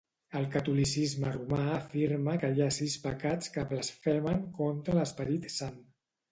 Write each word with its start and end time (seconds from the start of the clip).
El 0.37 0.45
catolicisme 0.53 1.33
romà 1.35 1.59
afirma 1.73 2.35
que 2.45 2.51
hi 2.57 2.65
ha 2.65 2.71
sis 2.79 2.97
pecats 3.05 3.55
que 3.59 3.69
blasfemen 3.75 4.43
contra 4.59 5.01
l'Esperit 5.01 5.51
Sant. 5.61 5.81